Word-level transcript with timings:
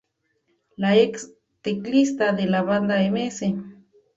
La 0.77 0.95
ex-teclista 0.97 2.33
de 2.33 2.47
la 2.47 2.63
banda 2.63 2.99
Ms. 3.11 3.43